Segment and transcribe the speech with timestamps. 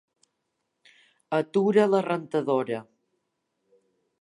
[1.39, 2.81] Atura la rentadora.